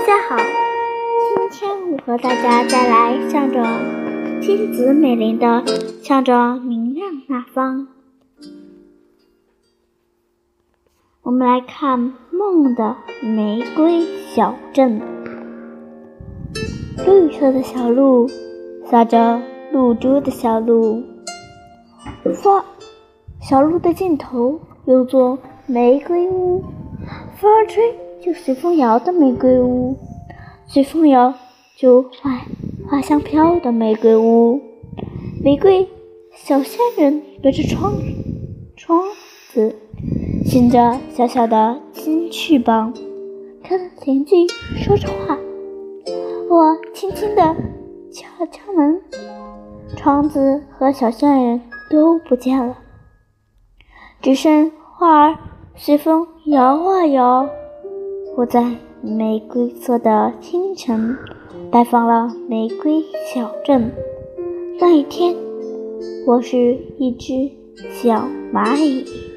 [0.00, 0.36] 大家好，
[1.34, 3.62] 今天我和大家带来向着
[4.40, 5.46] 金子美玲的
[6.02, 7.86] 《向着明亮那方》。
[11.20, 12.00] 我们来看
[12.32, 15.02] 《梦的玫瑰小镇》。
[17.04, 18.26] 绿色的小路，
[18.86, 21.02] 洒着露珠的小路，
[22.42, 22.64] 发
[23.42, 26.64] 小路的尽头有座玫瑰屋，
[27.36, 29.96] 风儿吹就随风摇的玫瑰屋，
[30.66, 31.32] 随风摇
[31.76, 32.42] 就花
[32.88, 34.60] 花香飘的玫瑰屋。
[35.42, 35.88] 玫瑰
[36.34, 37.94] 小仙人隔着窗
[38.76, 39.02] 窗
[39.52, 39.74] 子，
[40.44, 42.92] 衔着小小的金翅膀，
[43.66, 44.46] 跟邻居
[44.76, 45.38] 说着话。
[46.50, 47.42] 我轻轻地
[48.12, 49.00] 敲了敲门，
[49.96, 52.76] 窗子和小仙人都不见了，
[54.20, 55.38] 只剩花儿
[55.74, 57.48] 随风摇啊摇。
[58.36, 58.64] 我在
[59.02, 61.16] 玫瑰色的清晨
[61.70, 63.02] 拜访了玫瑰
[63.34, 63.90] 小镇。
[64.80, 65.34] 那一天，
[66.26, 67.50] 我是一只
[67.90, 69.29] 小蚂蚁。